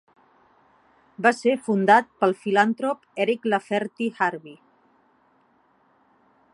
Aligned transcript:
Va 1.25 1.31
ser 1.39 1.53
fundat 1.67 2.09
pel 2.23 2.33
filantrop 2.45 3.05
Eric 3.27 3.47
Lafferty 3.53 4.09
Harvie. 4.17 4.59